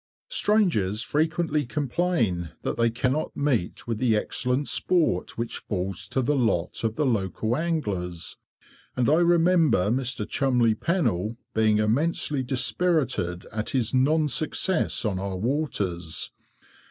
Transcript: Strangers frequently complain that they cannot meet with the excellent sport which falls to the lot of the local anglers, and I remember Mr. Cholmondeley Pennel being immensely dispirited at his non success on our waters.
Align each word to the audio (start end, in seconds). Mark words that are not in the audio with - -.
Strangers 0.29 1.03
frequently 1.03 1.63
complain 1.63 2.49
that 2.63 2.75
they 2.75 2.89
cannot 2.89 3.37
meet 3.37 3.85
with 3.85 3.99
the 3.99 4.17
excellent 4.17 4.67
sport 4.67 5.37
which 5.37 5.59
falls 5.59 6.07
to 6.07 6.23
the 6.23 6.35
lot 6.35 6.83
of 6.83 6.95
the 6.95 7.05
local 7.05 7.55
anglers, 7.55 8.35
and 8.97 9.07
I 9.07 9.17
remember 9.17 9.91
Mr. 9.91 10.27
Cholmondeley 10.27 10.73
Pennel 10.73 11.37
being 11.53 11.77
immensely 11.77 12.41
dispirited 12.41 13.45
at 13.51 13.69
his 13.69 13.93
non 13.93 14.27
success 14.27 15.05
on 15.05 15.19
our 15.19 15.37
waters. 15.37 16.31